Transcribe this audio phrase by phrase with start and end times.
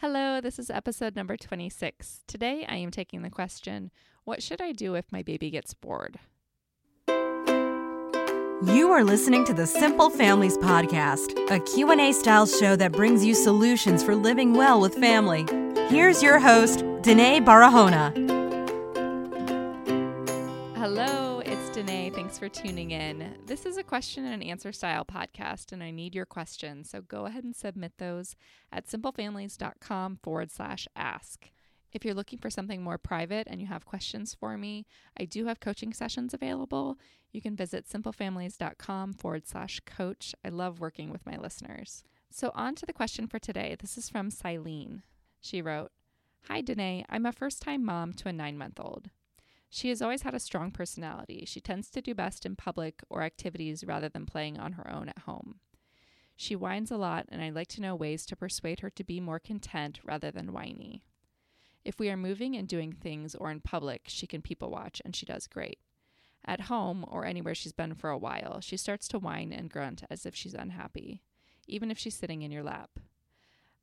[0.00, 2.22] Hello, this is episode number 26.
[2.28, 3.90] Today I am taking the question
[4.22, 6.20] What should I do if my baby gets bored?
[7.08, 13.34] You are listening to the Simple Families podcast, a Q&A style show that brings you
[13.34, 15.44] solutions for living well with family.
[15.88, 18.14] Here's your host, Denaye Barahona.
[20.76, 21.40] Hello,
[21.78, 22.12] Denaye.
[22.12, 23.36] Thanks for tuning in.
[23.46, 26.90] This is a question and answer style podcast, and I need your questions.
[26.90, 28.34] So go ahead and submit those
[28.72, 31.52] at simplefamilies.com forward slash ask.
[31.92, 34.86] If you're looking for something more private and you have questions for me,
[35.20, 36.98] I do have coaching sessions available.
[37.30, 40.34] You can visit simplefamilies.com forward slash coach.
[40.44, 42.02] I love working with my listeners.
[42.28, 43.76] So, on to the question for today.
[43.78, 45.02] This is from Silene.
[45.40, 45.92] She wrote
[46.48, 47.04] Hi, Denaye.
[47.08, 49.10] I'm a first time mom to a nine month old.
[49.70, 51.44] She has always had a strong personality.
[51.46, 55.08] She tends to do best in public or activities rather than playing on her own
[55.08, 55.60] at home.
[56.36, 59.20] She whines a lot, and I'd like to know ways to persuade her to be
[59.20, 61.02] more content rather than whiny.
[61.84, 65.16] If we are moving and doing things or in public, she can people watch, and
[65.16, 65.78] she does great.
[66.44, 70.04] At home or anywhere she's been for a while, she starts to whine and grunt
[70.08, 71.22] as if she's unhappy,
[71.66, 73.00] even if she's sitting in your lap.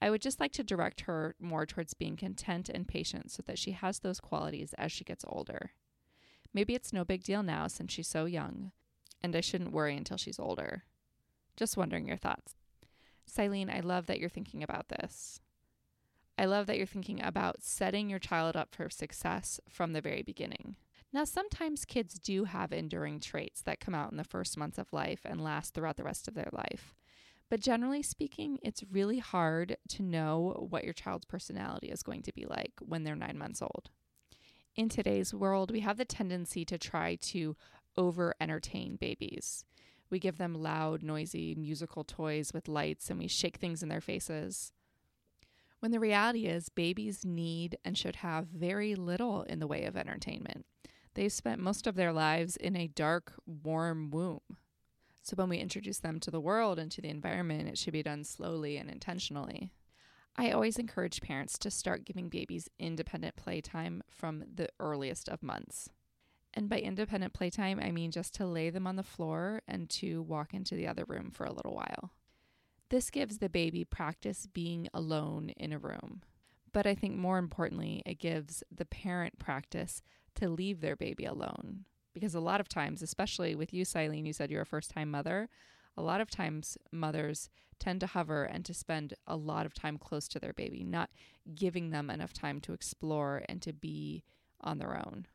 [0.00, 3.58] I would just like to direct her more towards being content and patient so that
[3.58, 5.70] she has those qualities as she gets older.
[6.52, 8.72] Maybe it's no big deal now since she's so young,
[9.22, 10.84] and I shouldn't worry until she's older.
[11.56, 12.54] Just wondering your thoughts.
[13.30, 15.40] Silene, I love that you're thinking about this.
[16.38, 20.22] I love that you're thinking about setting your child up for success from the very
[20.22, 20.76] beginning.
[21.12, 24.92] Now, sometimes kids do have enduring traits that come out in the first months of
[24.92, 26.94] life and last throughout the rest of their life.
[27.48, 32.32] But generally speaking, it's really hard to know what your child's personality is going to
[32.32, 33.90] be like when they're nine months old.
[34.74, 37.56] In today's world, we have the tendency to try to
[37.96, 39.64] over entertain babies.
[40.10, 44.00] We give them loud, noisy, musical toys with lights and we shake things in their
[44.00, 44.72] faces.
[45.80, 49.96] When the reality is, babies need and should have very little in the way of
[49.96, 50.66] entertainment.
[51.14, 54.40] They've spent most of their lives in a dark, warm womb.
[55.26, 58.04] So when we introduce them to the world and to the environment, it should be
[58.04, 59.72] done slowly and intentionally.
[60.36, 65.90] I always encourage parents to start giving babies independent playtime from the earliest of months.
[66.54, 70.22] And by independent playtime, I mean just to lay them on the floor and to
[70.22, 72.12] walk into the other room for a little while.
[72.90, 76.22] This gives the baby practice being alone in a room.
[76.72, 80.02] But I think more importantly, it gives the parent practice
[80.36, 84.32] to leave their baby alone because a lot of times, especially with you, Silene, you
[84.32, 85.50] said you're a first time mother.
[85.98, 89.98] A lot of times, mothers tend to hover and to spend a lot of time
[89.98, 91.10] close to their baby, not
[91.54, 94.24] giving them enough time to explore and to be
[94.62, 95.26] on their own.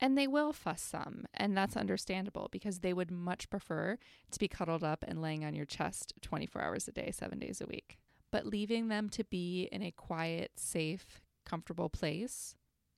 [0.00, 3.96] And they will fuss some, and that's understandable because they would much prefer
[4.32, 7.60] to be cuddled up and laying on your chest 24 hours a day, seven days
[7.60, 7.98] a week.
[8.32, 12.56] But leaving them to be in a quiet, safe, comfortable place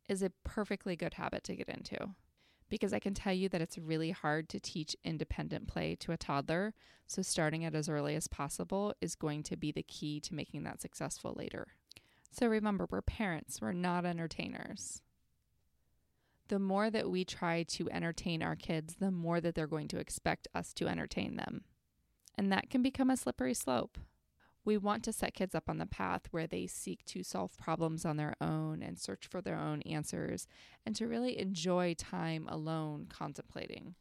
[0.08, 2.14] is a perfectly good habit to get into
[2.68, 6.16] because I can tell you that it's really hard to teach independent play to a
[6.16, 6.74] toddler.
[7.06, 10.64] So, starting it as early as possible is going to be the key to making
[10.64, 11.68] that successful later.
[12.30, 15.02] So, remember, we're parents, we're not entertainers.
[16.48, 19.98] The more that we try to entertain our kids, the more that they're going to
[19.98, 21.64] expect us to entertain them.
[22.38, 23.98] And that can become a slippery slope.
[24.66, 28.04] We want to set kids up on the path where they seek to solve problems
[28.04, 30.48] on their own and search for their own answers
[30.84, 33.94] and to really enjoy time alone contemplating.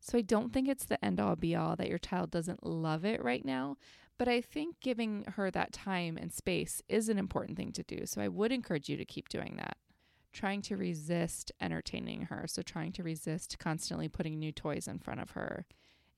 [0.00, 3.04] So I don't think it's the end all be all that your child doesn't love
[3.04, 3.76] it right now,
[4.18, 8.06] but I think giving her that time and space is an important thing to do.
[8.06, 9.76] So I would encourage you to keep doing that.
[10.32, 15.20] Trying to resist entertaining her, so trying to resist constantly putting new toys in front
[15.20, 15.64] of her.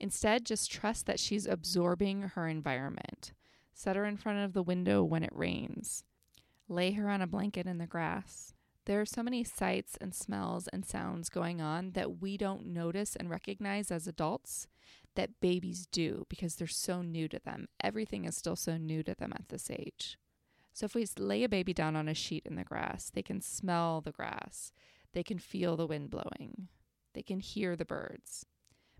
[0.01, 3.33] Instead, just trust that she's absorbing her environment.
[3.78, 6.03] Set her in front of the window when it rains.
[6.69, 8.53] Lay her on a blanket in the grass.
[8.87, 13.15] There are so many sights and smells and sounds going on that we don't notice
[13.15, 14.66] and recognize as adults
[15.15, 17.69] that babies do because they're so new to them.
[17.81, 20.19] Everything is still so new to them at this age.
[20.72, 23.41] So if we lay a baby down on a sheet in the grass, they can
[23.41, 24.72] smell the grass,
[25.13, 26.66] they can feel the wind blowing,
[27.15, 28.45] they can hear the birds.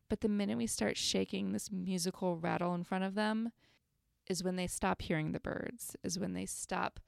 [0.09, 3.51] But the minute we start shaking this musical rattle in front of them,
[4.29, 7.01] is when they stop hearing the birds, is when they stop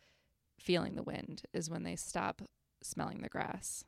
[0.58, 2.42] feeling the wind, is when they stop
[2.82, 3.84] smelling the grass.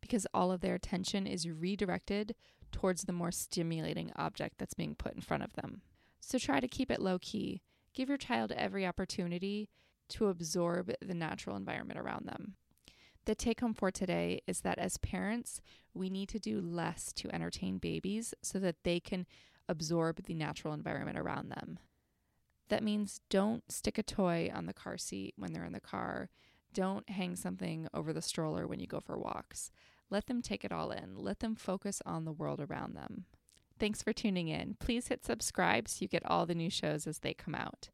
[0.00, 2.34] Because all of their attention is redirected
[2.70, 5.82] towards the more stimulating object that's being put in front of them.
[6.20, 7.62] So try to keep it low key.
[7.94, 9.70] Give your child every opportunity
[10.10, 12.54] to absorb the natural environment around them.
[13.24, 15.60] The take home for today is that as parents,
[15.92, 19.26] we need to do less to entertain babies so that they can
[19.68, 21.78] absorb the natural environment around them
[22.68, 26.30] That means don't stick a toy on the car seat when they're in the car.
[26.74, 29.70] Don't hang something over the stroller when you go for walks.
[30.10, 31.16] Let them take it all in.
[31.16, 33.24] Let them focus on the world around them.
[33.78, 34.76] Thanks for tuning in.
[34.80, 37.90] Please hit subscribe so you get all the new shows as they come out.